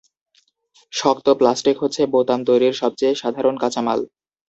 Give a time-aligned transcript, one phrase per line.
[0.93, 3.99] শক্ত প্লাস্টিক হচ্ছে বোতাম তৈরির সবচেয়ে সাধারণ কাঁচামাল।